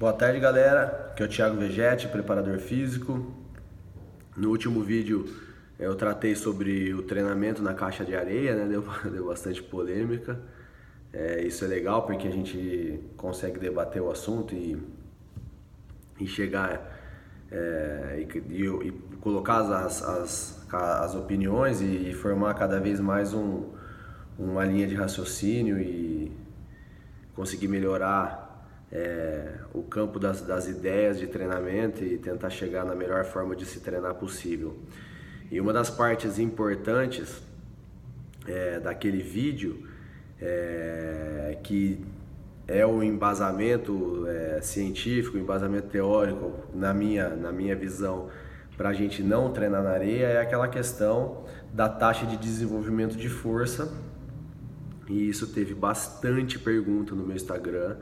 [0.00, 1.10] Boa tarde, galera.
[1.12, 3.34] Aqui é o Thiago Vegetti, preparador físico.
[4.34, 5.26] No último vídeo
[5.78, 8.64] eu tratei sobre o treinamento na caixa de areia, né?
[8.66, 8.82] Deu,
[9.12, 10.40] deu bastante polêmica.
[11.12, 14.82] É, isso é legal porque a gente consegue debater o assunto e,
[16.18, 16.98] e chegar
[17.52, 23.34] é, e, e, e, colocar as, as, as opiniões e, e, formar cada vez mais
[23.34, 23.66] um,
[24.38, 26.32] uma linha de raciocínio e
[27.34, 28.39] conseguir melhorar
[28.92, 33.64] é, o campo das, das ideias de treinamento e tentar chegar na melhor forma de
[33.64, 34.76] se treinar possível.
[35.50, 37.42] E uma das partes importantes
[38.46, 39.86] é, daquele vídeo
[40.40, 42.04] é, que
[42.66, 48.28] é o embasamento é, científico, embasamento teórico, na minha, na minha visão,
[48.76, 53.28] para a gente não treinar na areia, é aquela questão da taxa de desenvolvimento de
[53.28, 53.92] força.
[55.08, 57.96] E isso teve bastante pergunta no meu Instagram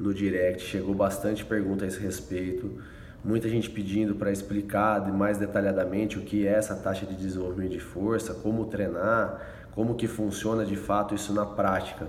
[0.00, 2.80] no direct, chegou bastante pergunta a esse respeito.
[3.22, 7.80] Muita gente pedindo para explicar mais detalhadamente o que é essa taxa de desenvolvimento de
[7.80, 12.08] força, como treinar, como que funciona de fato isso na prática.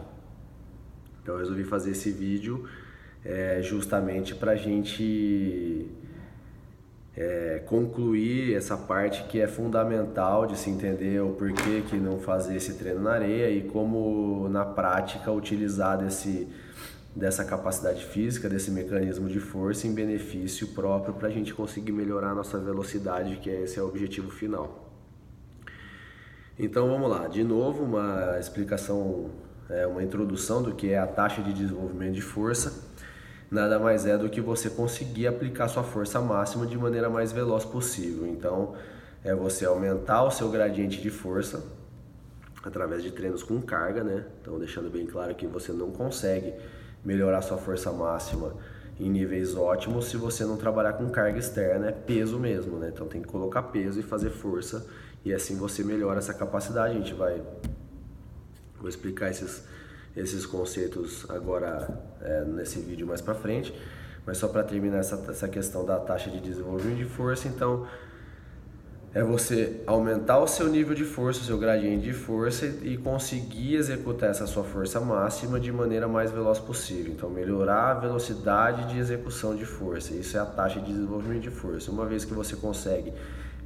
[1.22, 2.66] Então eu resolvi fazer esse vídeo
[3.26, 5.92] é, justamente para a gente
[7.16, 12.56] é, concluir essa parte que é fundamental de se entender o porquê que não fazer
[12.56, 16.48] esse treino na areia e como na prática utilizar desse
[17.16, 22.32] dessa capacidade física, desse mecanismo de força em benefício próprio para a gente conseguir melhorar
[22.32, 24.90] a nossa velocidade, que esse é o objetivo final.
[26.58, 29.30] Então vamos lá, de novo uma explicação,
[29.70, 32.90] é, uma introdução do que é a taxa de desenvolvimento de força.
[33.50, 37.66] Nada mais é do que você conseguir aplicar sua força máxima de maneira mais veloz
[37.66, 38.26] possível.
[38.28, 38.76] Então
[39.24, 41.62] é você aumentar o seu gradiente de força
[42.64, 44.26] através de treinos com carga, né?
[44.42, 46.54] Então deixando bem claro que você não consegue
[47.04, 48.56] melhorar sua força máxima
[49.00, 52.92] em níveis ótimos se você não trabalhar com carga externa, é peso mesmo, né?
[52.94, 54.86] Então tem que colocar peso e fazer força
[55.26, 56.96] e assim você melhora essa capacidade.
[56.96, 57.42] A gente vai
[58.80, 59.64] vou explicar esses
[60.16, 61.88] esses conceitos agora
[62.22, 63.74] é, nesse vídeo mais para frente,
[64.26, 67.88] mas só para terminar essa, essa questão da taxa de desenvolvimento de força, então
[69.14, 73.76] é você aumentar o seu nível de força, o seu gradiente de força e conseguir
[73.76, 77.12] executar essa sua força máxima de maneira mais veloz possível.
[77.12, 80.14] Então, melhorar a velocidade de execução de força.
[80.14, 81.92] Isso é a taxa de desenvolvimento de força.
[81.92, 83.14] Uma vez que você consegue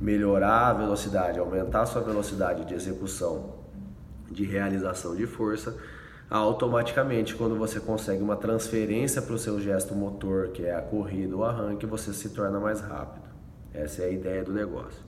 [0.01, 3.53] melhorar a velocidade, aumentar a sua velocidade de execução,
[4.31, 5.77] de realização de força,
[6.27, 11.35] automaticamente quando você consegue uma transferência para o seu gesto motor, que é a corrida
[11.35, 13.25] ou arranque, você se torna mais rápido.
[13.71, 15.03] Essa é a ideia do negócio.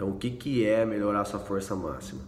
[0.00, 2.22] Então, o que, que é melhorar sua força máxima?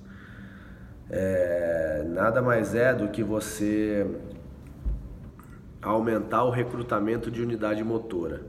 [1.09, 4.07] É, nada mais é do que você
[5.81, 8.43] aumentar o recrutamento de unidade motora.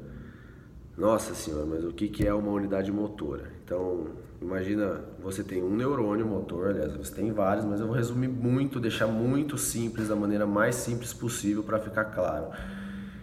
[0.98, 3.46] Nossa senhora, mas o que, que é uma unidade motora?
[3.64, 4.08] Então,
[4.42, 8.78] imagina, você tem um neurônio motor, aliás, você tem vários, mas eu vou resumir muito,
[8.78, 12.48] deixar muito simples, da maneira mais simples possível para ficar claro.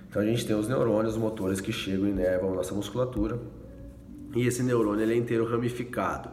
[0.09, 3.39] Então, a gente tem os neurônios motores que chegam e inervam a nossa musculatura,
[4.35, 6.31] e esse neurônio ele é inteiro ramificado.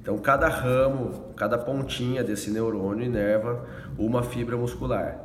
[0.00, 3.66] Então, cada ramo, cada pontinha desse neurônio inerva
[3.98, 5.18] uma fibra muscular.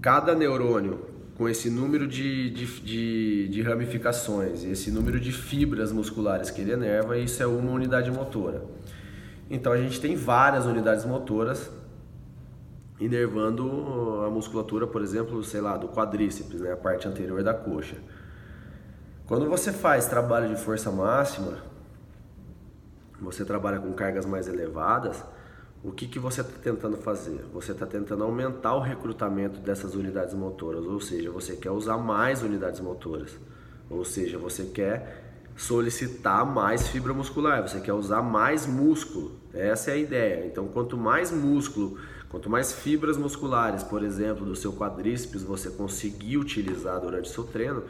[0.00, 1.00] Cada neurônio
[1.36, 6.72] com esse número de, de, de, de ramificações esse número de fibras musculares que ele
[6.72, 8.62] inerva, isso é uma unidade motora.
[9.50, 11.70] Então, a gente tem várias unidades motoras
[13.00, 17.96] inervando a musculatura, por exemplo, sei lá, do quadríceps, né, a parte anterior da coxa.
[19.30, 21.58] Quando você faz trabalho de força máxima,
[23.20, 25.22] você trabalha com cargas mais elevadas,
[25.84, 27.44] o que, que você está tentando fazer?
[27.52, 32.42] Você está tentando aumentar o recrutamento dessas unidades motoras, ou seja, você quer usar mais
[32.42, 33.38] unidades motoras,
[33.88, 39.38] ou seja, você quer solicitar mais fibra muscular, você quer usar mais músculo.
[39.54, 40.44] Essa é a ideia.
[40.44, 46.36] Então, quanto mais músculo, quanto mais fibras musculares, por exemplo, do seu quadríceps você conseguir
[46.36, 47.84] utilizar durante o seu treino,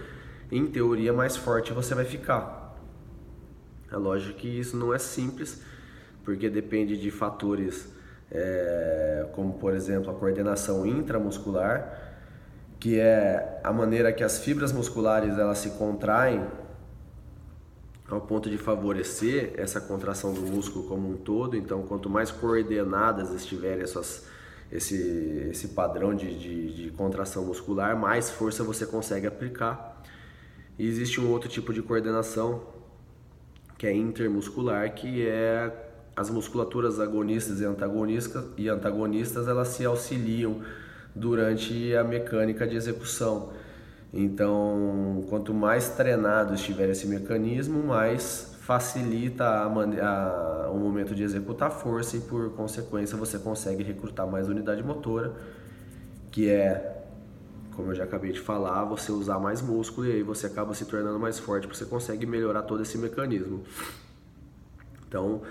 [0.51, 2.77] em teoria, mais forte você vai ficar.
[3.91, 5.63] É lógico que isso não é simples,
[6.25, 7.89] porque depende de fatores
[8.31, 11.99] é, como, por exemplo, a coordenação intramuscular,
[12.79, 16.47] que é a maneira que as fibras musculares elas se contraem
[18.09, 21.57] ao ponto de favorecer essa contração do músculo como um todo.
[21.57, 24.27] Então, quanto mais coordenadas estiverem essas,
[24.71, 29.90] esse, esse padrão de, de, de contração muscular, mais força você consegue aplicar.
[30.81, 32.63] E existe um outro tipo de coordenação
[33.77, 35.71] que é intermuscular, que é
[36.17, 40.63] as musculaturas agonistas e antagonistas, e antagonistas elas se auxiliam
[41.15, 43.51] durante a mecânica de execução.
[44.11, 51.71] Então, quanto mais treinado estiver esse mecanismo, mais facilita a, a, o momento de executar
[51.71, 55.35] força e, por consequência, você consegue recrutar mais unidade motora,
[56.31, 57.00] que é,
[57.75, 60.85] como eu já acabei de falar, você usar mais músculo e aí você acaba se
[60.85, 63.63] tornando mais forte, porque você consegue melhorar todo esse mecanismo.
[65.09, 65.43] Então,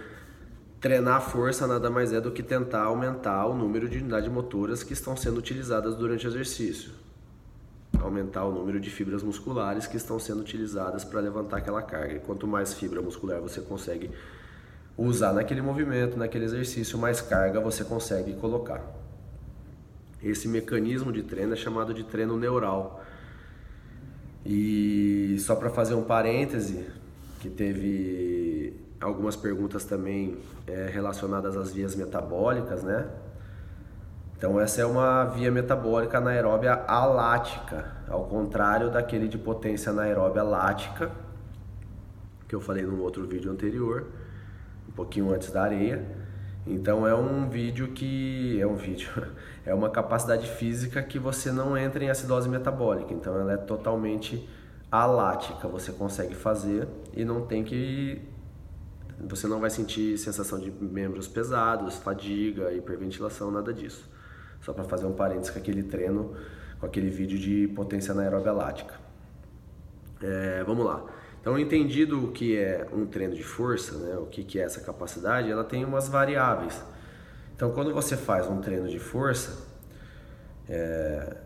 [0.79, 4.93] treinar força nada mais é do que tentar aumentar o número de unidades motoras que
[4.93, 6.91] estão sendo utilizadas durante o exercício
[8.01, 12.15] aumentar o número de fibras musculares que estão sendo utilizadas para levantar aquela carga.
[12.15, 14.09] E quanto mais fibra muscular você consegue
[14.97, 18.98] usar naquele movimento, naquele exercício, mais carga você consegue colocar.
[20.21, 23.03] Esse mecanismo de treino é chamado de treino neural.
[24.45, 26.85] E só para fazer um parêntese,
[27.39, 30.37] que teve algumas perguntas também
[30.67, 33.07] é, relacionadas às vias metabólicas, né?
[34.37, 41.11] Então essa é uma via metabólica anaeróbia alática, ao contrário daquele de potência anaeróbia lática,
[42.47, 44.07] que eu falei no outro vídeo anterior,
[44.87, 46.05] um pouquinho antes da areia.
[46.67, 49.09] Então é um vídeo que é um vídeo,
[49.65, 53.13] é uma capacidade física que você não entra em acidose metabólica.
[53.13, 54.47] Então ela é totalmente
[54.91, 58.21] alática, você consegue fazer e não tem que
[59.27, 64.09] você não vai sentir sensação de membros pesados, fadiga, hiperventilação, nada disso.
[64.61, 66.35] Só para fazer um parênteses com aquele treino,
[66.79, 68.95] com aquele vídeo de potência anaeróbia lática.
[70.21, 71.05] É, vamos lá.
[71.39, 74.81] Então, entendido o que é um treino de força, né, o que, que é essa
[74.81, 76.83] capacidade, ela tem umas variáveis.
[77.55, 79.65] Então, quando você faz um treino de força,
[80.67, 81.37] é,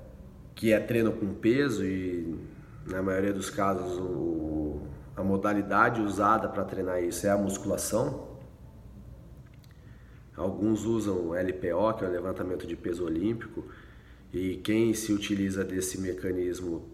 [0.55, 2.39] que é treino com peso e
[2.87, 4.81] na maioria dos casos o,
[5.15, 8.33] a modalidade usada para treinar isso é a musculação,
[10.35, 13.65] Alguns usam LPO, que é o levantamento de peso olímpico,
[14.31, 16.89] e quem se utiliza desse mecanismo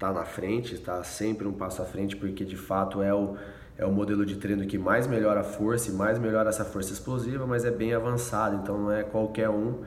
[0.00, 3.36] está na frente, está sempre um passo à frente, porque de fato é o,
[3.76, 6.90] é o modelo de treino que mais melhora a força e mais melhora essa força
[6.90, 9.82] explosiva, mas é bem avançado, então não é qualquer um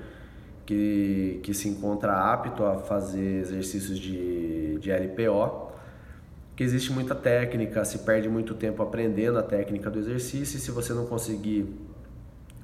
[0.68, 5.72] que, que se encontra apto a fazer exercícios de, de LPO,
[6.56, 10.70] que existe muita técnica, se perde muito tempo aprendendo a técnica do exercício e se
[10.70, 11.74] você não conseguir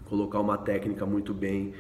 [0.05, 1.73] colocar uma técnica muito bem,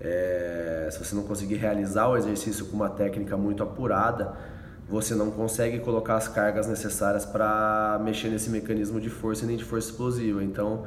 [0.00, 4.49] é, se você não conseguir realizar o exercício com uma técnica muito apurada,
[4.90, 9.64] você não consegue colocar as cargas necessárias para mexer nesse mecanismo de força nem de
[9.64, 10.42] força explosiva.
[10.42, 10.84] Então,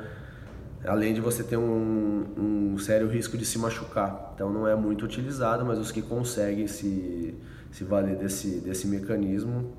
[0.86, 4.34] além de você ter um, um, sério risco de se machucar.
[4.36, 7.34] Então, não é muito utilizado, mas os que conseguem se,
[7.72, 9.74] se valer desse, desse mecanismo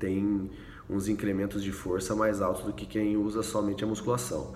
[0.00, 0.50] têm
[0.90, 4.52] uns incrementos de força mais altos do que quem usa somente a musculação.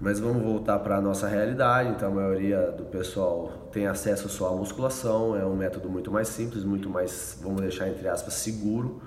[0.00, 1.90] Mas vamos voltar para a nossa realidade.
[1.90, 5.36] Então, a maioria do pessoal tem acesso só à musculação.
[5.36, 9.02] É um método muito mais simples, muito mais, vamos deixar entre aspas, seguro,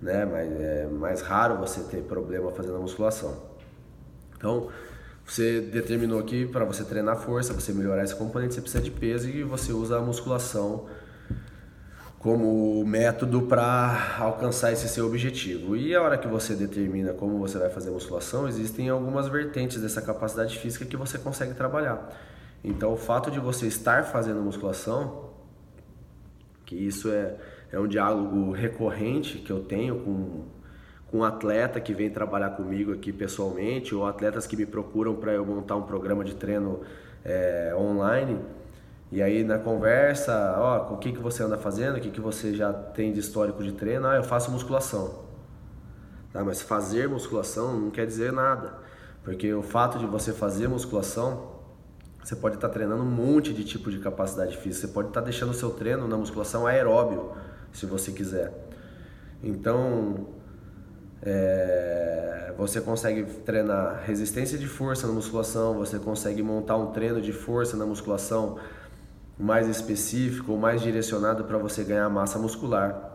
[0.00, 0.24] né?
[0.24, 3.54] Mas é mais raro você ter problema fazendo a musculação.
[4.36, 4.68] Então,
[5.24, 9.28] você determinou que para você treinar força, você melhorar esse componente, você precisa de peso
[9.28, 10.86] e você usa a musculação
[12.24, 15.76] como método para alcançar esse seu objetivo.
[15.76, 20.00] E a hora que você determina como você vai fazer musculação, existem algumas vertentes dessa
[20.00, 22.18] capacidade física que você consegue trabalhar.
[22.64, 25.32] Então, o fato de você estar fazendo musculação,
[26.64, 27.36] que isso é,
[27.70, 30.44] é um diálogo recorrente que eu tenho com,
[31.10, 35.32] com um atleta que vem trabalhar comigo aqui pessoalmente, ou atletas que me procuram para
[35.32, 36.80] eu montar um programa de treino
[37.22, 38.40] é, online
[39.14, 42.52] e aí na conversa, ó, o que, que você anda fazendo, o que, que você
[42.52, 45.22] já tem de histórico de treino, ah, eu faço musculação.
[46.32, 48.74] Tá, mas fazer musculação não quer dizer nada,
[49.22, 51.52] porque o fato de você fazer musculação,
[52.24, 55.20] você pode estar tá treinando um monte de tipo de capacidade física, você pode estar
[55.20, 57.34] tá deixando o seu treino na musculação aeróbio,
[57.72, 58.52] se você quiser.
[59.44, 60.26] Então,
[61.22, 67.32] é, você consegue treinar resistência de força na musculação, você consegue montar um treino de
[67.32, 68.58] força na musculação,
[69.38, 73.12] mais específico ou mais direcionado para você ganhar massa muscular.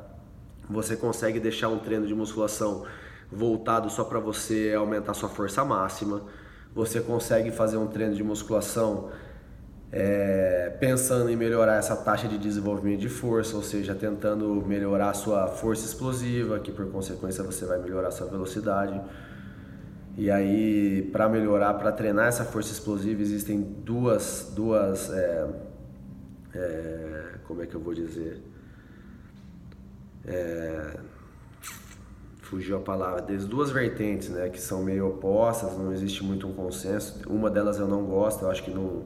[0.69, 2.85] Você consegue deixar um treino de musculação
[3.31, 6.21] voltado só para você aumentar sua força máxima.
[6.75, 9.09] Você consegue fazer um treino de musculação
[9.91, 15.47] é, pensando em melhorar essa taxa de desenvolvimento de força, ou seja, tentando melhorar sua
[15.47, 19.01] força explosiva, que por consequência você vai melhorar sua velocidade.
[20.15, 25.47] E aí, para melhorar, para treinar essa força explosiva, existem duas, duas é,
[26.53, 28.41] é, como é que eu vou dizer?
[30.25, 30.99] É,
[32.41, 36.53] fugiu a palavra, das duas vertentes, né, que são meio opostas, não existe muito um
[36.53, 37.21] consenso.
[37.29, 39.05] Uma delas eu não gosto, eu acho que não,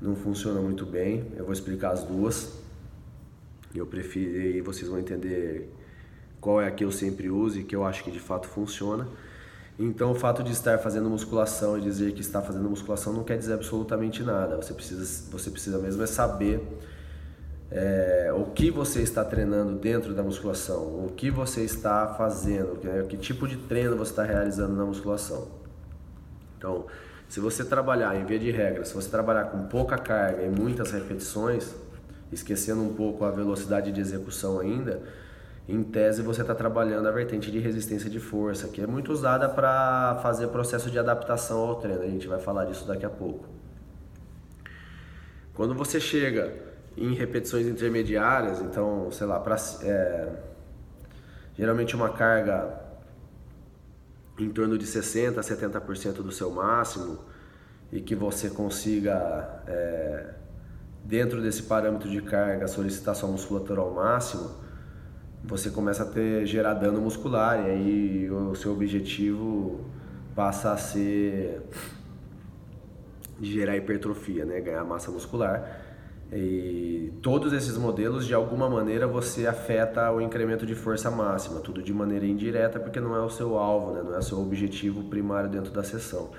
[0.00, 1.24] não funciona muito bem.
[1.36, 2.52] Eu vou explicar as duas.
[3.74, 5.72] Eu prefiro e vocês vão entender
[6.40, 9.06] qual é a que eu sempre uso e que eu acho que de fato funciona.
[9.78, 13.38] Então, o fato de estar fazendo musculação e dizer que está fazendo musculação não quer
[13.38, 14.56] dizer absolutamente nada.
[14.56, 16.60] Você precisa, você precisa mesmo é saber
[17.70, 22.88] é, o que você está treinando dentro da musculação, o que você está fazendo, que,
[23.08, 25.46] que tipo de treino você está realizando na musculação.
[26.56, 26.86] Então,
[27.28, 30.90] se você trabalhar, em via de regra, se você trabalhar com pouca carga e muitas
[30.90, 31.72] repetições,
[32.32, 35.02] esquecendo um pouco a velocidade de execução ainda,
[35.68, 39.46] em tese você está trabalhando a vertente de resistência de força, que é muito usada
[39.48, 42.02] para fazer processo de adaptação ao treino.
[42.02, 43.46] A gente vai falar disso daqui a pouco.
[45.52, 46.54] Quando você chega
[46.96, 50.28] em repetições intermediárias, então, sei lá, pra, é,
[51.54, 52.80] geralmente uma carga
[54.38, 57.18] em torno de 60% a 70% do seu máximo
[57.92, 60.34] e que você consiga, é,
[61.04, 64.67] dentro desse parâmetro de carga, solicitar sua musculatura ao máximo,
[65.44, 69.80] você começa a ter gerar dano muscular e aí o seu objetivo
[70.34, 71.62] passa a ser
[73.40, 75.86] gerar hipertrofia, né, ganhar massa muscular.
[76.30, 81.82] E todos esses modelos, de alguma maneira, você afeta o incremento de força máxima, tudo
[81.82, 84.02] de maneira indireta, porque não é o seu alvo, né?
[84.04, 86.30] não é o seu objetivo primário dentro da sessão.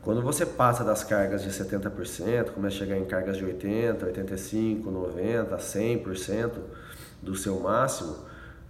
[0.00, 4.84] Quando você passa das cargas de 70%, começa a chegar em cargas de 80%, 85%,
[4.84, 6.50] 90%, 100%,
[7.22, 8.16] do seu máximo,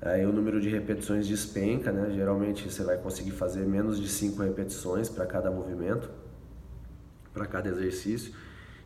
[0.00, 2.10] aí o número de repetições despenca, né?
[2.14, 6.10] Geralmente você vai conseguir fazer menos de 5 repetições para cada movimento,
[7.32, 8.32] para cada exercício.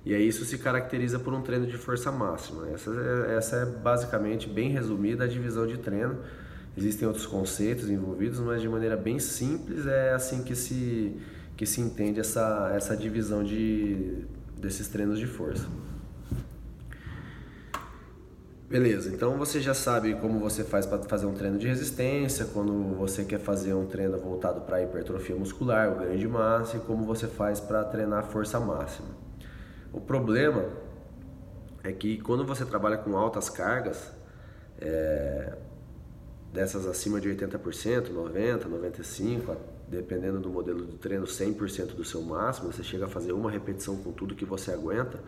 [0.05, 2.69] E aí isso se caracteriza por um treino de força máxima.
[2.69, 6.19] Essa é, essa é basicamente, bem resumida, a divisão de treino.
[6.77, 11.17] Existem outros conceitos envolvidos, mas de maneira bem simples é assim que se,
[11.57, 14.27] que se entende essa, essa divisão de,
[14.61, 15.67] desses treinos de força.
[18.69, 22.97] Beleza, então você já sabe como você faz para fazer um treino de resistência, quando
[22.97, 27.05] você quer fazer um treino voltado para hipertrofia muscular, o ganho de massa, e como
[27.05, 29.09] você faz para treinar força máxima.
[29.93, 30.65] O problema
[31.83, 34.11] é que quando você trabalha com altas cargas,
[34.79, 35.53] é,
[36.51, 39.57] dessas acima de 80%, 90%, 95%,
[39.87, 43.97] dependendo do modelo do treino, 100% do seu máximo, você chega a fazer uma repetição
[43.99, 45.21] com tudo que você aguenta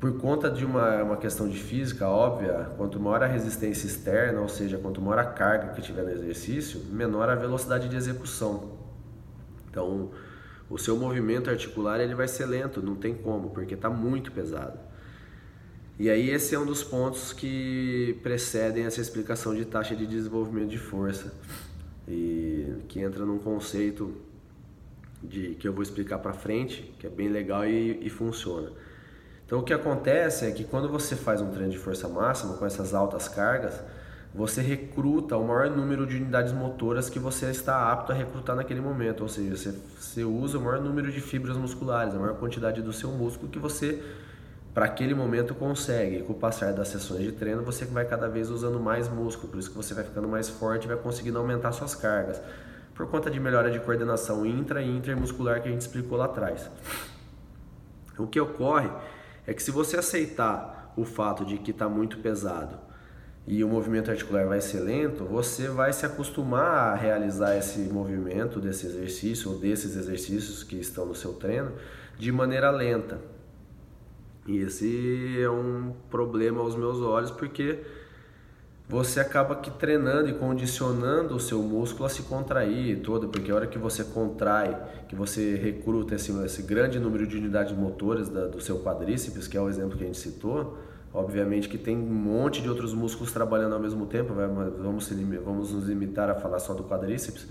[0.00, 4.48] por conta de uma, uma questão de física óbvia, quanto maior a resistência externa, ou
[4.48, 8.78] seja, quanto maior a carga que tiver no exercício, menor a velocidade de execução.
[9.68, 10.10] Então,
[10.70, 14.78] o seu movimento articular ele vai ser lento, não tem como, porque está muito pesado.
[15.98, 20.68] E aí esse é um dos pontos que precedem essa explicação de taxa de desenvolvimento
[20.68, 21.34] de força
[22.06, 24.14] e que entra num conceito
[25.20, 28.70] de que eu vou explicar para frente, que é bem legal e, e funciona.
[29.48, 32.66] Então o que acontece é que quando você faz um treino de força máxima com
[32.66, 33.80] essas altas cargas,
[34.34, 38.82] você recruta o maior número de unidades motoras que você está apto a recrutar naquele
[38.82, 42.82] momento, ou seja, você, você usa o maior número de fibras musculares, a maior quantidade
[42.82, 44.04] do seu músculo que você
[44.74, 46.18] para aquele momento consegue.
[46.18, 49.48] E com o passar das sessões de treino, você vai cada vez usando mais músculo,
[49.48, 52.38] por isso que você vai ficando mais forte e vai conseguindo aumentar suas cargas.
[52.94, 56.70] Por conta de melhora de coordenação intra e intermuscular que a gente explicou lá atrás.
[58.18, 58.90] O que ocorre
[59.48, 62.78] é que se você aceitar o fato de que está muito pesado
[63.46, 68.60] e o movimento articular vai ser lento, você vai se acostumar a realizar esse movimento,
[68.60, 71.72] desse exercício ou desses exercícios que estão no seu treino
[72.18, 73.18] de maneira lenta.
[74.46, 77.78] E esse é um problema aos meus olhos porque
[78.88, 83.54] você acaba que treinando e condicionando o seu músculo a se contrair todo, porque a
[83.54, 88.46] hora que você contrai, que você recruta esse, esse grande número de unidades motoras da,
[88.46, 90.78] do seu quadríceps, que é o exemplo que a gente citou,
[91.12, 95.04] obviamente que tem um monte de outros músculos trabalhando ao mesmo tempo, vamos,
[95.44, 97.46] vamos nos limitar a falar só do quadríceps,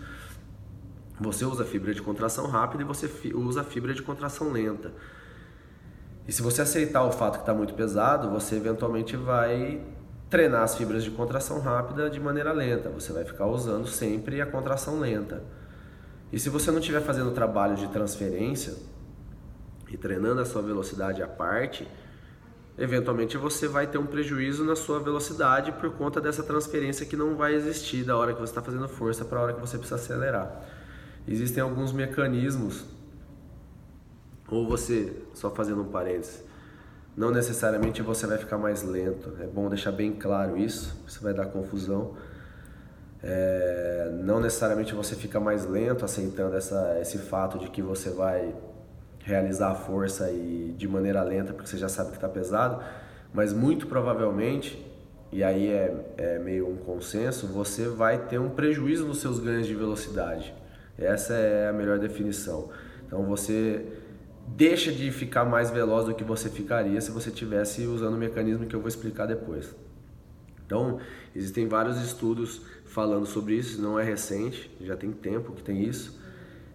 [1.20, 4.91] você usa fibra de contração rápida e você usa fibra de contração lenta.
[6.27, 9.82] E se você aceitar o fato que está muito pesado, você eventualmente vai
[10.29, 12.89] treinar as fibras de contração rápida de maneira lenta.
[12.89, 15.41] Você vai ficar usando sempre a contração lenta.
[16.31, 18.75] E se você não estiver fazendo trabalho de transferência
[19.89, 21.88] e treinando a sua velocidade à parte,
[22.77, 27.36] eventualmente você vai ter um prejuízo na sua velocidade por conta dessa transferência que não
[27.36, 29.96] vai existir da hora que você está fazendo força para a hora que você precisa
[29.96, 30.65] acelerar.
[31.25, 32.86] Existem alguns mecanismos,
[34.50, 36.43] ou você, só fazendo um parênteses,
[37.17, 39.33] não necessariamente você vai ficar mais lento.
[39.41, 42.15] É bom deixar bem claro isso, isso vai dar confusão.
[43.24, 48.53] É, não necessariamente você fica mais lento aceitando essa, esse fato de que você vai
[49.24, 52.83] realizar a força e de maneira lenta, porque você já sabe que está pesado,
[53.33, 54.86] mas muito provavelmente,
[55.31, 59.65] e aí é, é meio um consenso, você vai ter um prejuízo nos seus ganhos
[59.65, 60.53] de velocidade.
[60.95, 62.69] Essa é a melhor definição.
[63.05, 63.86] Então você
[64.48, 68.66] deixa de ficar mais veloz do que você ficaria se você tivesse usando o mecanismo
[68.66, 69.75] que eu vou explicar depois.
[70.66, 71.00] Então,
[71.36, 76.18] existem vários estudos falando sobre isso, não é recente, já tem tempo que tem isso.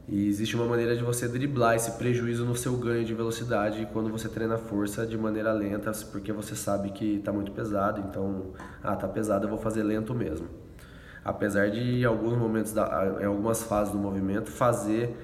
[0.08, 4.10] E existe uma maneira de você driblar esse prejuízo no seu ganho de velocidade quando
[4.10, 8.52] você treina força de maneira lenta, porque você sabe que está muito pesado, então,
[8.82, 10.48] ah, tá pesado, eu vou fazer lento mesmo.
[11.24, 15.14] Apesar de em alguns momentos, da, em algumas fases do movimento, fazer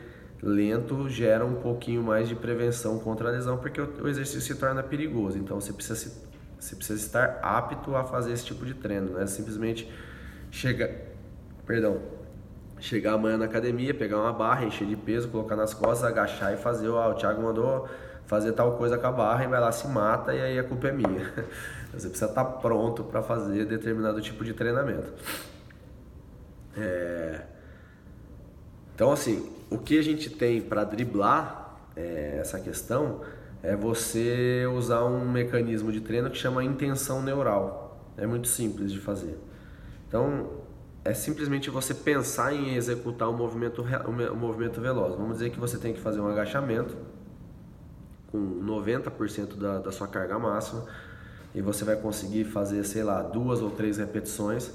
[0.42, 4.82] lento gera um pouquinho mais de prevenção contra a lesão, porque o exercício se torna
[4.82, 5.38] perigoso.
[5.38, 6.12] Então você precisa, se,
[6.58, 9.90] você precisa estar apto a fazer esse tipo de treino, não é simplesmente
[10.50, 10.90] chegar,
[11.66, 12.00] perdão,
[12.80, 16.56] chegar amanhã na academia, pegar uma barra, encher de peso, colocar nas costas, agachar e
[16.56, 17.88] fazer, ó, o Thiago mandou
[18.26, 20.88] fazer tal coisa com a barra e vai lá se mata e aí a culpa
[20.88, 21.32] é minha.
[21.92, 25.12] Você precisa estar pronto para fazer determinado tipo de treinamento.
[26.76, 27.40] É...
[28.98, 33.20] Então assim, o que a gente tem para driblar é, essa questão
[33.62, 37.96] é você usar um mecanismo de treino que chama intenção neural.
[38.16, 39.38] É muito simples de fazer.
[40.08, 40.50] Então,
[41.04, 45.14] é simplesmente você pensar em executar um movimento, um movimento veloz.
[45.14, 46.96] Vamos dizer que você tem que fazer um agachamento
[48.32, 50.84] com 90% da, da sua carga máxima
[51.54, 54.72] e você vai conseguir fazer, sei lá, duas ou três repetições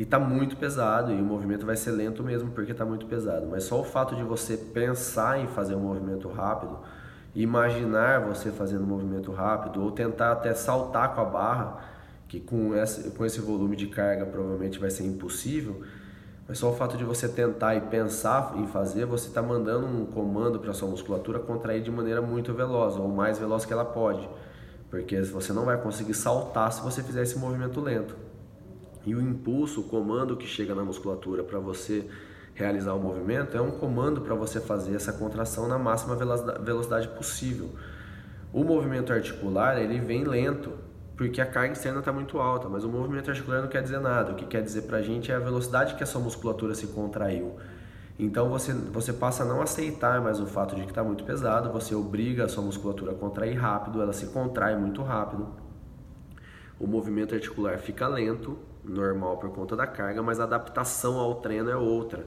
[0.00, 3.46] e está muito pesado e o movimento vai ser lento mesmo porque está muito pesado.
[3.46, 6.78] Mas só o fato de você pensar em fazer um movimento rápido,
[7.34, 11.84] imaginar você fazendo um movimento rápido ou tentar até saltar com a barra,
[12.26, 15.82] que com esse, com esse volume de carga provavelmente vai ser impossível,
[16.48, 20.06] mas só o fato de você tentar e pensar em fazer, você está mandando um
[20.06, 24.26] comando para sua musculatura contrair de maneira muito veloz, ou mais veloz que ela pode.
[24.88, 28.29] Porque você não vai conseguir saltar se você fizer esse movimento lento.
[29.06, 32.08] E o impulso, o comando que chega na musculatura para você
[32.54, 37.70] realizar o movimento é um comando para você fazer essa contração na máxima velocidade possível.
[38.52, 40.72] O movimento articular ele vem lento
[41.16, 44.32] porque a carga externa está muito alta, mas o movimento articular não quer dizer nada.
[44.32, 46.86] O que quer dizer para a gente é a velocidade que a sua musculatura se
[46.88, 47.56] contraiu.
[48.18, 51.70] Então você, você passa a não aceitar mais o fato de que está muito pesado,
[51.70, 55.48] você obriga a sua musculatura a contrair rápido, ela se contrai muito rápido.
[56.78, 61.70] O movimento articular fica lento normal por conta da carga, mas a adaptação ao treino
[61.70, 62.26] é outra.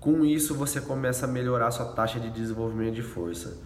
[0.00, 3.58] Com isso, você começa a melhorar sua taxa de desenvolvimento de força.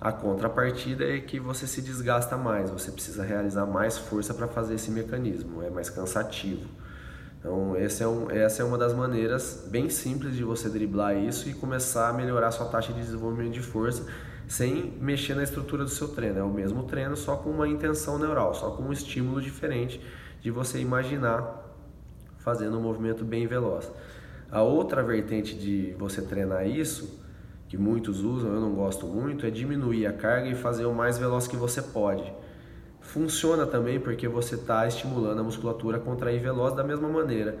[0.00, 4.74] A contrapartida é que você se desgasta mais, você precisa realizar mais força para fazer
[4.74, 6.68] esse mecanismo, é mais cansativo.
[7.38, 11.54] Então, é um, essa é uma das maneiras bem simples de você driblar isso e
[11.54, 14.06] começar a melhorar sua taxa de desenvolvimento de força
[14.48, 16.38] sem mexer na estrutura do seu treino.
[16.38, 20.00] É o mesmo treino, só com uma intenção neural, só com um estímulo diferente
[20.46, 21.60] de você imaginar
[22.38, 23.90] fazendo um movimento bem veloz.
[24.48, 27.20] A outra vertente de você treinar isso,
[27.66, 31.18] que muitos usam, eu não gosto muito, é diminuir a carga e fazer o mais
[31.18, 32.32] veloz que você pode.
[33.00, 37.58] Funciona também porque você está estimulando a musculatura a contrair veloz da mesma maneira.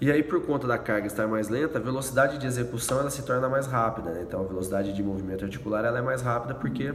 [0.00, 3.22] E aí, por conta da carga estar mais lenta, a velocidade de execução ela se
[3.22, 4.12] torna mais rápida.
[4.12, 4.22] Né?
[4.26, 6.94] Então, a velocidade de movimento articular ela é mais rápida porque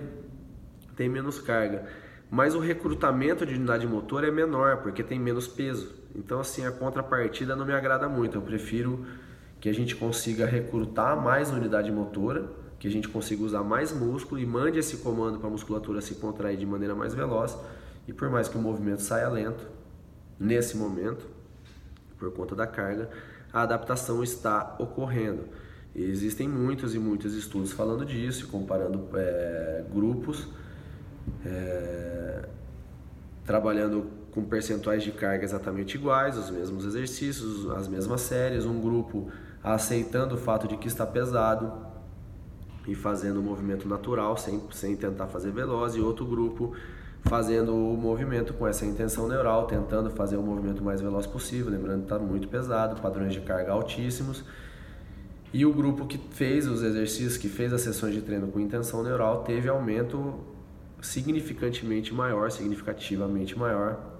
[0.95, 1.85] tem menos carga
[2.29, 5.93] mas o recrutamento de unidade motor é menor, porque tem menos peso.
[6.15, 8.37] Então, assim, a contrapartida não me agrada muito.
[8.37, 9.05] Eu prefiro
[9.59, 14.39] que a gente consiga recrutar mais unidade motora, que a gente consiga usar mais músculo
[14.39, 17.57] e mande esse comando para a musculatura se contrair de maneira mais veloz.
[18.07, 19.67] E por mais que o movimento saia lento,
[20.39, 21.25] nesse momento,
[22.17, 23.09] por conta da carga,
[23.51, 25.45] a adaptação está ocorrendo.
[25.95, 30.47] Existem muitos e muitos estudos falando disso, comparando é, grupos
[31.45, 32.45] é,
[33.45, 39.29] trabalhando com percentuais de carga exatamente iguais, os mesmos exercícios, as mesmas séries, um grupo
[39.63, 41.71] aceitando o fato de que está pesado
[42.87, 46.75] e fazendo o movimento natural sem, sem tentar fazer veloz, e outro grupo
[47.23, 52.05] fazendo o movimento com essa intenção neural, tentando fazer o movimento mais veloz possível, lembrando
[52.05, 54.43] que está muito pesado, padrões de carga altíssimos.
[55.51, 59.01] E o grupo que fez os exercícios, que fez as sessões de treino com intenção
[59.01, 60.35] neural, teve aumento
[61.05, 64.15] significantemente maior, significativamente maior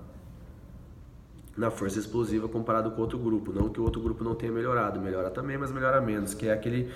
[1.58, 3.52] na força explosiva comparado com outro grupo.
[3.54, 6.54] Não que o outro grupo não tenha melhorado, melhora também, mas melhora menos, que é
[6.54, 6.92] aquele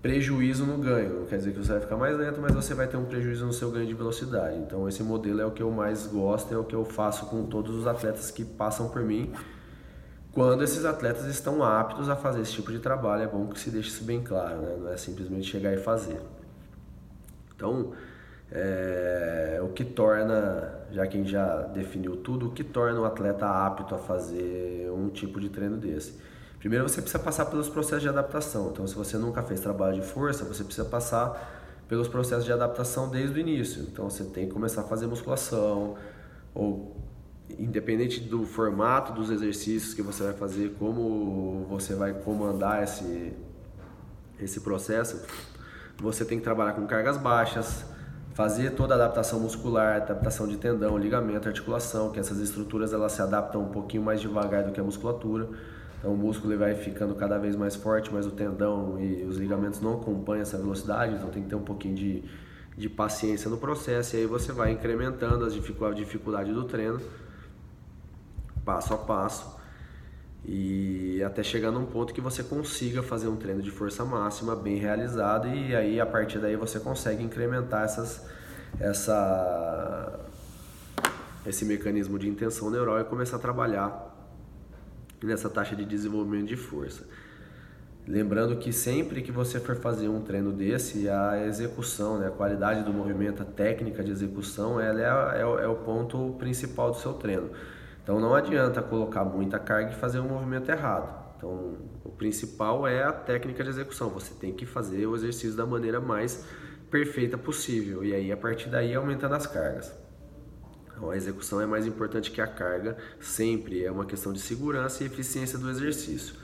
[0.00, 1.20] prejuízo no ganho.
[1.20, 3.46] Não quer dizer que você vai ficar mais lento, mas você vai ter um prejuízo
[3.46, 4.56] no seu ganho de velocidade.
[4.58, 7.46] Então esse modelo é o que eu mais gosto, é o que eu faço com
[7.46, 9.32] todos os atletas que passam por mim.
[10.30, 13.70] Quando esses atletas estão aptos a fazer esse tipo de trabalho, é bom que se
[13.70, 14.76] deixe isso bem claro, né?
[14.78, 16.20] não é simplesmente chegar e fazer.
[17.54, 17.92] Então,
[18.50, 23.04] é, o que torna, já que a gente já definiu tudo, o que torna o
[23.04, 26.18] atleta apto a fazer um tipo de treino desse?
[26.58, 28.70] Primeiro você precisa passar pelos processos de adaptação.
[28.72, 33.10] Então, se você nunca fez trabalho de força, você precisa passar pelos processos de adaptação
[33.10, 33.82] desde o início.
[33.82, 35.96] Então, você tem que começar a fazer musculação,
[36.54, 36.96] ou
[37.58, 43.32] independente do formato dos exercícios que você vai fazer, como você vai comandar esse,
[44.40, 45.22] esse processo,
[45.98, 47.84] você tem que trabalhar com cargas baixas,
[48.34, 53.22] fazer toda a adaptação muscular, adaptação de tendão, ligamento, articulação, que essas estruturas elas se
[53.22, 55.48] adaptam um pouquinho mais devagar do que a musculatura.
[55.98, 59.80] Então o músculo vai ficando cada vez mais forte, mas o tendão e os ligamentos
[59.80, 62.24] não acompanham essa velocidade, então tem que ter um pouquinho de,
[62.76, 67.00] de paciência no processo e aí você vai incrementando as dificuldade, a dificuldade do treino
[68.64, 69.63] passo a passo
[70.46, 74.76] e até chegar num ponto que você consiga fazer um treino de força máxima bem
[74.76, 78.26] realizado e aí a partir daí você consegue incrementar essas,
[78.78, 80.20] essa,
[81.46, 84.14] esse mecanismo de intenção neural e começar a trabalhar
[85.22, 87.04] nessa taxa de desenvolvimento de força.
[88.06, 92.84] Lembrando que sempre que você for fazer um treino desse, a execução, né, a qualidade
[92.84, 97.14] do movimento, a técnica de execução, ela é, é, é o ponto principal do seu
[97.14, 97.48] treino.
[98.04, 101.24] Então não adianta colocar muita carga e fazer um movimento errado.
[101.38, 104.10] Então o principal é a técnica de execução.
[104.10, 106.44] Você tem que fazer o exercício da maneira mais
[106.90, 109.90] perfeita possível e aí a partir daí aumentando as cargas.
[110.86, 115.02] Então a execução é mais importante que a carga, sempre é uma questão de segurança
[115.02, 116.34] e eficiência do exercício.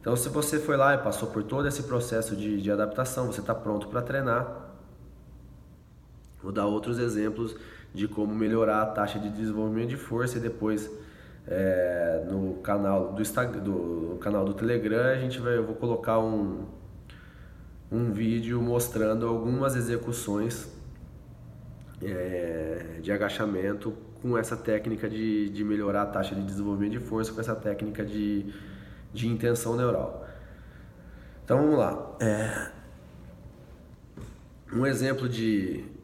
[0.00, 3.40] Então se você foi lá e passou por todo esse processo de, de adaptação, você
[3.40, 4.67] está pronto para treinar.
[6.42, 7.56] Vou dar outros exemplos
[7.94, 10.90] de como melhorar a taxa de desenvolvimento de força e depois
[11.46, 16.18] é, no canal do Instagram, do canal do Telegram a gente vai, eu vou colocar
[16.18, 16.66] um
[17.90, 20.68] um vídeo mostrando algumas execuções
[22.02, 27.32] é, de agachamento com essa técnica de, de melhorar a taxa de desenvolvimento de força
[27.32, 28.52] com essa técnica de,
[29.12, 30.26] de intenção neural.
[31.44, 32.16] Então vamos lá.
[32.20, 32.70] É,
[34.72, 35.97] um exemplo de, de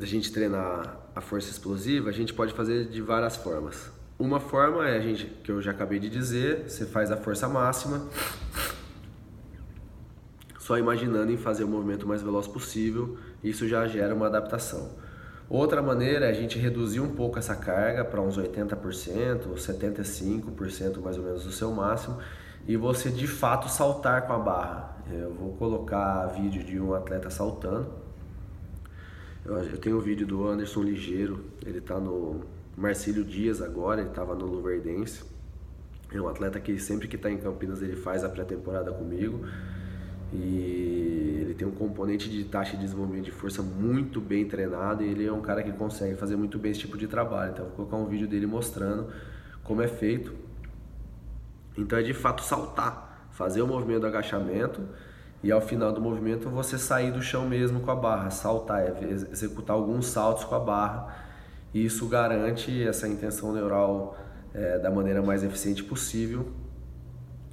[0.00, 3.90] a gente treinar a força explosiva, a gente pode fazer de várias formas.
[4.18, 7.48] Uma forma é a gente, que eu já acabei de dizer, você faz a força
[7.48, 8.06] máxima,
[10.58, 14.90] só imaginando em fazer o movimento mais veloz possível, isso já gera uma adaptação.
[15.48, 21.16] Outra maneira é a gente reduzir um pouco essa carga para uns 80%, 75% mais
[21.16, 22.18] ou menos do seu máximo,
[22.66, 24.96] e você de fato saltar com a barra.
[25.10, 28.07] Eu vou colocar vídeo de um atleta saltando
[29.48, 32.40] eu, tenho um vídeo do Anderson Ligeiro, ele tá no
[32.76, 35.22] Marcílio Dias agora, ele tava no Luverdense.
[36.12, 39.44] É um atleta que sempre que está em Campinas ele faz a pré-temporada comigo.
[40.32, 45.08] E ele tem um componente de taxa de desenvolvimento de força muito bem treinado e
[45.08, 47.52] ele é um cara que consegue fazer muito bem esse tipo de trabalho.
[47.52, 49.10] Então, vou colocar um vídeo dele mostrando
[49.64, 50.34] como é feito.
[51.76, 54.82] Então, é de fato saltar, fazer o movimento do agachamento
[55.42, 59.76] e ao final do movimento você sair do chão mesmo com a barra, saltar, executar
[59.76, 61.26] alguns saltos com a barra.
[61.72, 64.16] E isso garante essa intenção neural
[64.54, 66.48] é, da maneira mais eficiente possível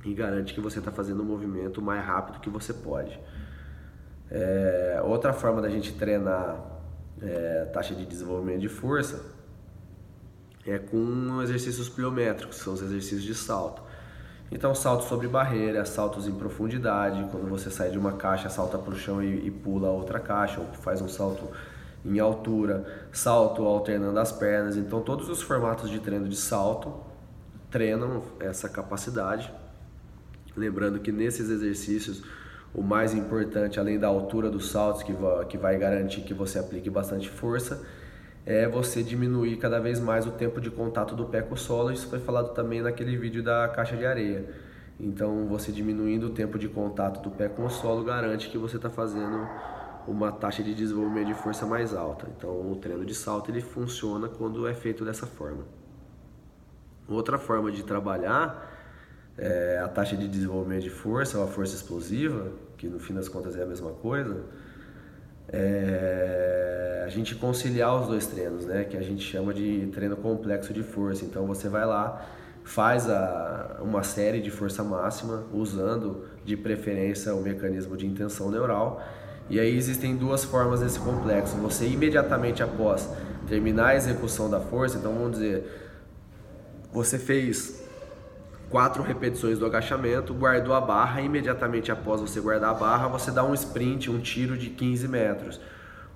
[0.04, 3.20] e garante que você está fazendo o movimento mais rápido que você pode.
[4.32, 6.58] É, outra forma da gente treinar
[7.22, 9.24] é, taxa de desenvolvimento de força
[10.66, 13.84] é com exercícios pliométricos, são os exercícios de salto.
[14.52, 18.94] Então, saltos sobre barreira, saltos em profundidade, quando você sai de uma caixa, salta para
[18.94, 21.50] o chão e, e pula outra caixa, ou faz um salto
[22.06, 24.78] em altura, salto alternando as pernas.
[24.78, 26.94] Então, todos os formatos de treino de salto
[27.72, 29.52] treinam essa capacidade.
[30.56, 32.24] Lembrando que nesses exercícios,
[32.74, 35.14] o mais importante, além da altura dos saltos, que
[35.50, 37.84] que vai garantir que você aplique bastante força,
[38.46, 41.92] é você diminuir cada vez mais o tempo de contato do pé com o solo.
[41.92, 44.46] Isso foi falado também naquele vídeo da caixa de areia.
[45.00, 48.76] Então, você diminuindo o tempo de contato do pé com o solo garante que você
[48.76, 49.48] está fazendo
[50.08, 52.28] uma taxa de desenvolvimento de força mais alta.
[52.38, 55.66] Então, o treino de salto ele funciona quando é feito dessa forma.
[57.08, 58.72] Outra forma de trabalhar
[59.38, 63.28] é a taxa de desenvolvimento de força ou a força explosiva, que no fim das
[63.28, 64.44] contas é a mesma coisa
[65.50, 68.84] é, a gente conciliar os dois treinos, né?
[68.84, 71.24] Que a gente chama de treino complexo de força.
[71.24, 72.26] Então você vai lá,
[72.64, 79.02] faz a, uma série de força máxima usando de preferência o mecanismo de intenção neural.
[79.50, 81.56] E aí existem duas formas desse complexo.
[81.58, 83.08] Você imediatamente após
[83.48, 85.64] terminar a execução da força, então vamos dizer,
[86.92, 87.85] você fez
[88.76, 93.42] quatro repetições do agachamento, guardou a barra, imediatamente após você guardar a barra, você dá
[93.42, 95.62] um sprint, um tiro de 15 metros.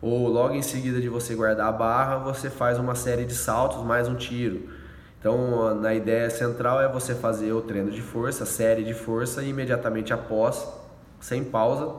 [0.02, 3.82] ou logo em seguida de você guardar a barra, você faz uma série de saltos
[3.86, 4.67] mais um tiro.
[5.17, 9.52] Então, na ideia central é você fazer o treino de força, série de força e
[9.52, 10.67] imediatamente após,
[11.22, 11.93] sem pausa,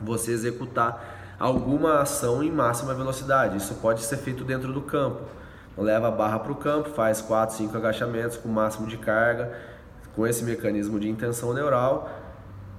[0.00, 3.58] você executar alguma ação em máxima velocidade.
[3.58, 5.24] Isso pode ser feito dentro do campo.
[5.76, 9.52] Leva a barra para o campo, faz 4, 5 agachamentos com máximo de carga,
[10.20, 12.10] com esse mecanismo de intenção neural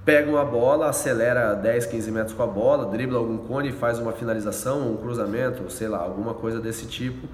[0.04, 3.98] pega uma bola, acelera 10, 15 metros com a bola, dribla algum cone e faz
[3.98, 7.26] uma finalização, um cruzamento, sei lá, alguma coisa desse tipo,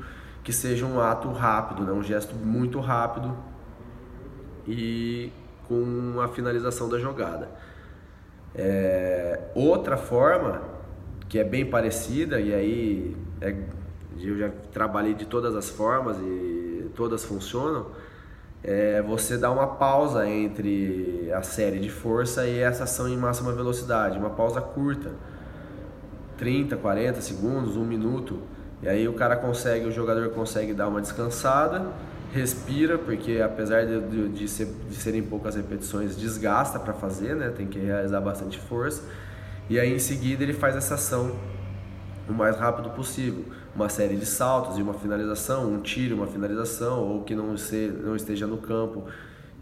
[0.43, 1.93] que seja um ato rápido, né?
[1.93, 3.37] um gesto muito rápido
[4.67, 5.31] e
[5.67, 7.51] com a finalização da jogada.
[8.55, 10.63] É, outra forma
[11.29, 13.55] que é bem parecida, e aí é,
[14.19, 17.89] eu já trabalhei de todas as formas e todas funcionam,
[18.63, 23.53] é você dar uma pausa entre a série de força e essa ação em máxima
[23.53, 25.13] velocidade, uma pausa curta,
[26.37, 28.41] 30, 40 segundos, um minuto,
[28.83, 31.87] e aí o cara consegue, o jogador consegue dar uma descansada,
[32.33, 37.53] respira, porque apesar de, de, de, ser, de serem poucas repetições, desgasta para fazer, né?
[37.57, 39.03] tem que realizar bastante força,
[39.69, 41.37] e aí em seguida ele faz essa ação
[42.29, 43.45] o mais rápido possível.
[43.79, 47.87] Uma série de saltos e uma finalização, um tiro, uma finalização, ou que não, se,
[48.03, 49.05] não esteja no campo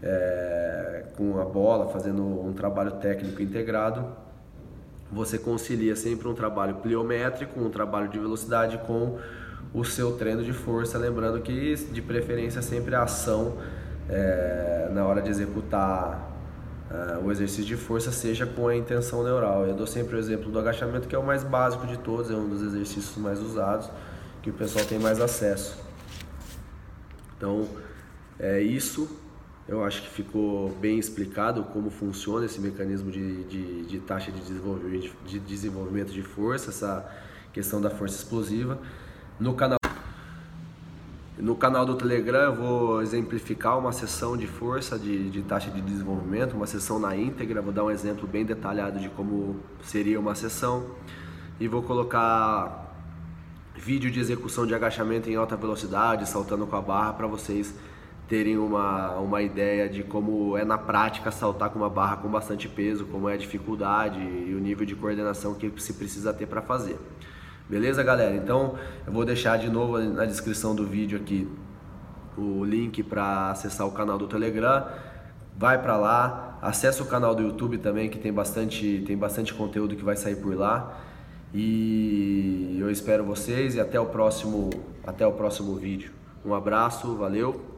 [0.01, 4.03] é, com a bola, fazendo um trabalho técnico integrado.
[5.11, 9.19] Você concilia sempre um trabalho pliométrico, um trabalho de velocidade com
[9.71, 13.57] o seu treino de força, lembrando que de preferência sempre a ação
[14.09, 16.27] é, na hora de executar
[16.89, 19.65] uh, o exercício de força seja com a intenção neural.
[19.65, 22.33] Eu dou sempre o exemplo do agachamento, que é o mais básico de todos, é
[22.33, 23.89] um dos exercícios mais usados,
[24.47, 25.77] que o pessoal tem mais acesso.
[27.35, 27.67] Então,
[28.39, 29.09] é isso.
[29.67, 34.39] Eu acho que ficou bem explicado como funciona esse mecanismo de, de, de taxa de
[34.39, 37.05] desenvolvimento, de desenvolvimento de força, essa
[37.51, 38.79] questão da força explosiva.
[39.37, 39.77] No canal
[41.37, 45.81] no canal do Telegram eu vou exemplificar uma sessão de força de, de, taxa de
[45.81, 50.33] desenvolvimento, uma sessão na íntegra, vou dar um exemplo bem detalhado de como seria uma
[50.33, 50.87] sessão
[51.59, 52.86] e vou colocar
[53.77, 57.73] vídeo de execução de agachamento em alta velocidade, saltando com a barra para vocês
[58.27, 62.67] terem uma, uma ideia de como é na prática saltar com uma barra com bastante
[62.67, 66.61] peso, como é a dificuldade e o nível de coordenação que se precisa ter para
[66.61, 66.99] fazer.
[67.69, 68.35] Beleza, galera?
[68.35, 71.47] Então eu vou deixar de novo na descrição do vídeo aqui
[72.37, 74.85] o link para acessar o canal do Telegram.
[75.57, 79.95] Vai para lá, acessa o canal do YouTube também que tem bastante tem bastante conteúdo
[79.95, 80.97] que vai sair por lá.
[81.53, 84.69] E eu espero vocês e até o próximo
[85.05, 86.11] até o próximo vídeo.
[86.45, 87.76] Um abraço, valeu.